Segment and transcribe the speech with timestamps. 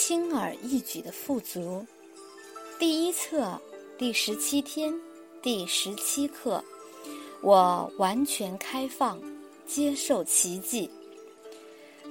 [0.00, 1.84] 轻而易举的富足，
[2.78, 3.60] 第一册
[3.98, 4.94] 第十七天
[5.42, 6.62] 第十七课，
[7.42, 9.20] 我完全开放，
[9.66, 10.88] 接受奇迹。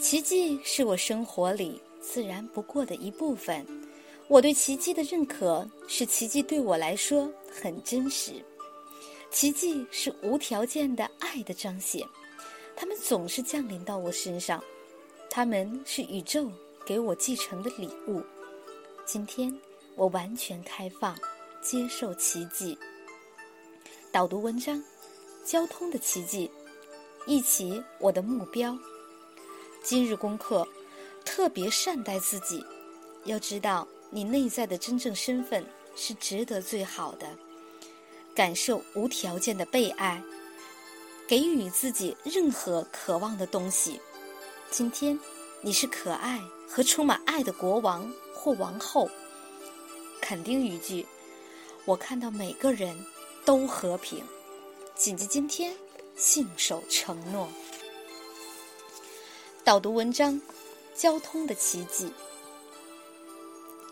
[0.00, 3.64] 奇迹是我生活里自然不过的一部分。
[4.28, 8.32] 我对奇迹的认可，是奇迹对我来说很真实。
[9.30, 12.02] 奇迹是无条件的爱的彰显，
[12.74, 14.64] 他们总是降临到我身上，
[15.28, 16.50] 他们是宇宙。
[16.84, 18.22] 给我继承的礼物。
[19.06, 19.54] 今天
[19.94, 21.16] 我完全开放，
[21.62, 22.78] 接受奇迹。
[24.12, 24.82] 导读文章：
[25.44, 26.50] 交通的奇迹。
[27.26, 28.76] 一起，我的目标。
[29.82, 30.66] 今日功课：
[31.24, 32.62] 特别善待自己。
[33.24, 35.64] 要知道，你内在的真正身份
[35.96, 37.26] 是值得最好的。
[38.34, 40.22] 感受无条件的被爱，
[41.26, 43.98] 给予自己任何渴望的东西。
[44.70, 45.18] 今天。
[45.66, 49.08] 你是可爱和充满爱的国王或王后。
[50.20, 51.06] 肯定语句：
[51.84, 52.96] 我看到每个人
[53.44, 54.24] 都和平。
[54.94, 55.74] 谨记今天，
[56.16, 57.48] 信守承诺。
[59.62, 60.40] 导读文章：
[60.94, 62.12] 交通的奇迹。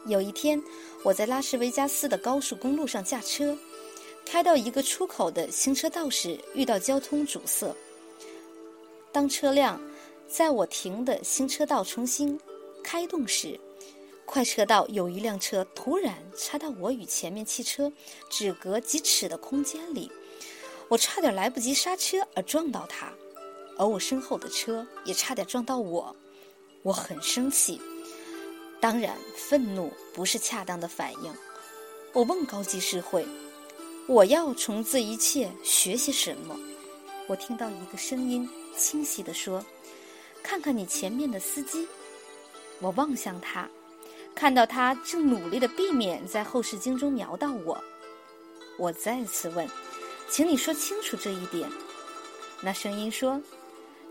[0.07, 0.63] 有一天，
[1.03, 3.57] 我在拉斯维加斯的高速公路上驾车，
[4.25, 7.75] 开到一个出口的行车道时，遇到交通阻塞。
[9.13, 9.81] 当车辆。
[10.29, 12.41] 在我停的行车道重新
[12.93, 13.59] 开动时，
[14.27, 17.91] 快车道有一辆车突然插到我与前面汽车
[18.29, 20.13] 只隔几尺的空间里，
[20.89, 23.11] 我差点来不及刹车而撞到它，
[23.79, 26.15] 而我身后的车也差点撞到我。
[26.83, 27.81] 我很生气，
[28.79, 31.33] 当然愤怒不是恰当的反应。
[32.13, 33.27] 我问高级社会
[34.07, 36.55] ：“我要从这一切学习什么？”
[37.27, 39.65] 我听到一个声音清晰地说。
[40.45, 41.87] 看看你前面的司机，
[42.83, 43.69] 我望向他，
[44.35, 47.81] 看到他正努力的避免在后视镜中瞄到我。
[48.77, 49.67] 我再次问
[50.29, 51.71] ：“请你说清楚这一点。”
[52.61, 53.41] 那声音说：“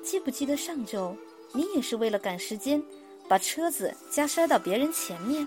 [0.02, 1.14] 记不记得上周
[1.52, 2.81] 你也是为了赶时间，
[3.28, 5.46] 把车子加塞到别人前面？”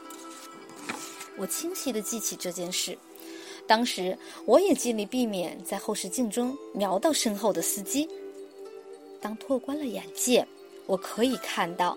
[1.38, 2.96] 我清晰的记起这件事，
[3.66, 8.06] 当时我也尽力避免在后视镜中瞄到身后的司机。
[9.18, 10.46] 当拓宽了眼界。
[10.86, 11.96] 我可以看到，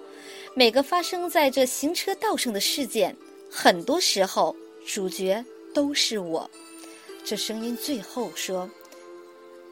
[0.58, 3.16] 每个发生在这行车道上的事件，
[3.48, 4.56] 很多时候
[4.88, 6.50] 主角都是我。
[7.24, 8.68] 这声音最后说：“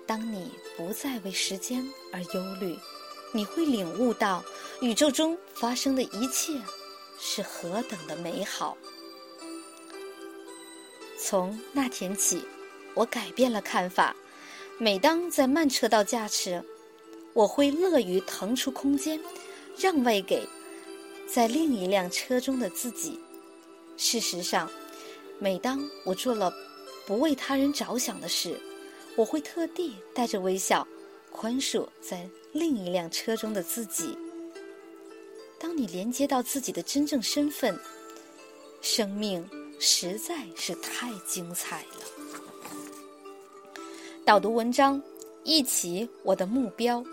[0.05, 2.77] 当你不再为时间而忧虑，
[3.31, 4.45] 你会领悟到
[4.79, 6.53] 宇宙中发生的一切
[7.19, 8.77] 是何等的美好。”
[11.19, 12.43] 从那天起，
[12.93, 14.15] 我改变了看法。
[14.77, 16.63] 每当在慢车道驾驶，
[17.33, 19.19] 我会乐于腾出空间，
[19.75, 20.47] 让位给
[21.27, 23.19] 在另一辆车中的自己。
[23.97, 24.69] 事实上，
[25.39, 26.53] 每当我做了
[27.05, 28.59] 不为他人着想的事，
[29.15, 30.87] 我会特地带着微笑
[31.31, 34.17] 宽恕在另一辆车中的自己。
[35.57, 37.77] 当你连接到自己的真正身份，
[38.81, 39.47] 生命
[39.79, 42.05] 实在是太精彩了。
[44.25, 45.01] 导读文章，
[45.43, 47.03] 一起我的目标。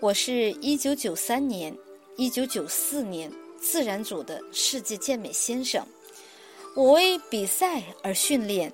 [0.00, 1.76] 我是一九九三年、
[2.16, 5.86] 一九九四年自然组的世界健美先生。
[6.74, 8.72] 我为比赛而训练，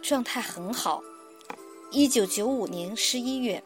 [0.00, 1.02] 状态很好。
[1.90, 3.60] 一九九五年十一月，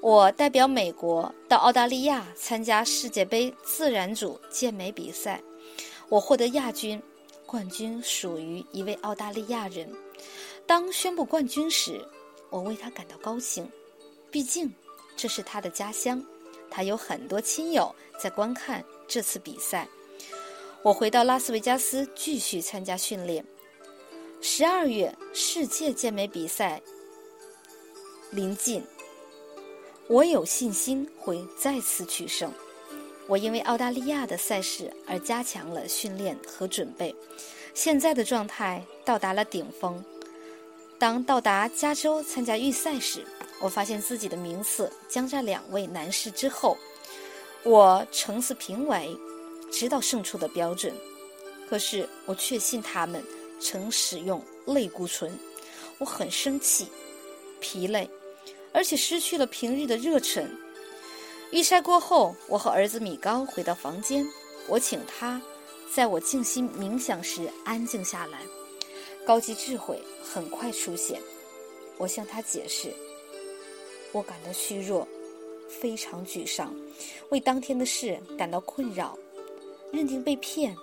[0.00, 5.42] 我代表美国到澳大利亚参加世界杯自然组健美比赛，
[6.08, 7.02] 我获得亚军，
[7.46, 9.92] 冠军属于一位澳大利亚人。
[10.64, 12.00] 当宣布冠军时，
[12.50, 13.68] 我为他感到高兴，
[14.30, 14.72] 毕竟。
[15.16, 16.20] 这是他的家乡，
[16.74, 19.86] 他有很多亲友在观看这次比赛。
[20.82, 23.44] 我回到拉斯维加斯继续参加训练。
[24.40, 26.82] 十二月世界健美比赛
[28.32, 28.84] 临近，
[30.08, 32.52] 我有信心会再次取胜。
[33.28, 37.14] 我因为澳大利亚的赛事而加强了训练和准备，
[37.72, 40.04] 现在的状态到达了顶峰。
[40.98, 43.24] 当到达加州参加预赛时，
[43.60, 46.76] 我发现自己的名次将在两位男士之后。
[47.66, 49.16] 我呈似评委，
[49.72, 50.94] 知道胜出的标准，
[51.66, 53.24] 可是我确信他们
[53.58, 55.32] 曾使用类固醇。
[55.96, 56.86] 我很生气、
[57.60, 58.06] 疲累，
[58.70, 60.46] 而且失去了平日的热忱。
[61.52, 64.26] 预赛过后，我和儿子米高回到房间，
[64.68, 65.40] 我请他
[65.90, 68.40] 在我静心冥想时安静下来。
[69.24, 71.18] 高级智慧很快出现，
[71.96, 72.92] 我向他解释。
[74.14, 75.06] 我感到虚弱，
[75.68, 76.72] 非常沮丧，
[77.30, 79.18] 为当天的事感到困扰。
[79.92, 80.74] 认定被骗。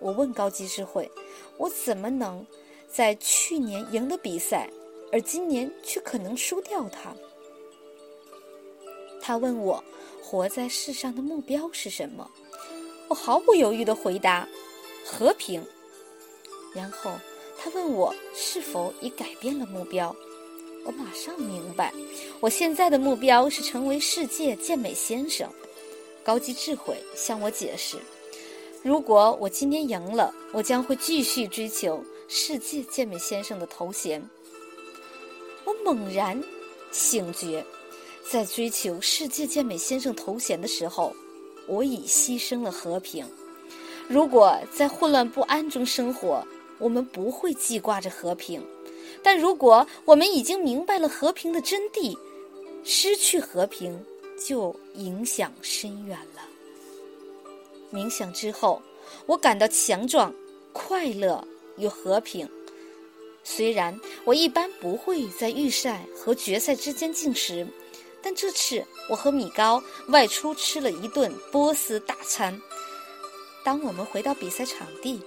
[0.00, 1.10] 我问高级智慧
[1.58, 2.46] ：“我怎么能
[2.86, 4.70] 在去年赢得比赛，
[5.10, 7.14] 而今年却可能输掉它？”
[9.20, 9.82] 他问我
[10.22, 12.30] ：“活在世上的目标是什么？”
[13.08, 14.46] 我毫不犹豫地回答
[15.04, 15.64] ：“和平。”
[16.74, 17.12] 然后
[17.58, 20.14] 他问我是否已改变了目标。
[20.84, 21.92] 我马上明白，
[22.40, 25.48] 我现在的目标是成为世界健美先生。
[26.24, 27.98] 高级智慧向我解释：
[28.82, 34.22] 如果我今天赢了，我将会继续追求世界健美先生的头衔。
[35.64, 36.42] 我猛然
[36.90, 37.64] 醒觉，
[38.30, 41.14] 在追求世界健美先生头衔的时候，
[41.66, 43.26] 我已牺牲了和平。
[44.08, 46.42] 如果在混乱不安中生活，
[46.78, 48.62] 我们不会记挂着和平。
[49.22, 52.16] 但如果我们已经明白了和平的真谛，
[52.84, 53.98] 失去和平
[54.46, 56.42] 就影响深远了。
[57.92, 58.80] 冥想之后，
[59.26, 60.34] 我感到强壮、
[60.72, 61.46] 快乐
[61.76, 62.48] 又和平。
[63.42, 67.66] 虽然我一般不会在预赛和决赛之间进食，
[68.22, 72.60] 但这次我和米高外出吃了一顿波斯大餐。
[73.64, 75.20] 当我们回到比赛场地，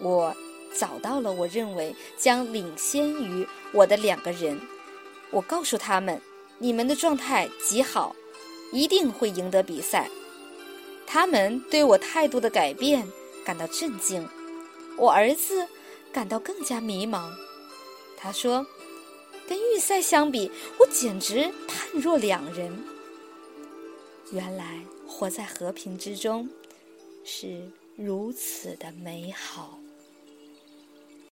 [0.00, 0.34] 我。
[0.78, 4.60] 找到了我认为将领先于我的两个人，
[5.30, 6.20] 我告诉他们
[6.58, 8.14] ：“你们的状态极好，
[8.72, 10.08] 一定会赢得比赛。”
[11.06, 13.06] 他们对我态度的改变
[13.44, 14.26] 感到震惊，
[14.96, 15.66] 我儿子
[16.10, 17.30] 感到更加迷茫。
[18.16, 18.66] 他说
[19.46, 22.82] ：“跟预赛相比，我简直判若两人。”
[24.32, 26.48] 原来活在和平之中
[27.22, 29.78] 是如此的美好。